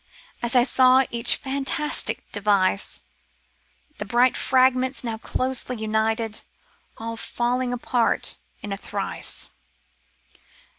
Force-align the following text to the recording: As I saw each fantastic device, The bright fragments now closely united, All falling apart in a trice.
As 0.41 0.55
I 0.55 0.63
saw 0.63 1.03
each 1.11 1.35
fantastic 1.35 2.31
device, 2.31 3.03
The 3.99 4.05
bright 4.05 4.35
fragments 4.35 5.03
now 5.03 5.19
closely 5.19 5.77
united, 5.77 6.41
All 6.97 7.15
falling 7.17 7.71
apart 7.71 8.39
in 8.63 8.73
a 8.73 8.79
trice. 8.79 9.51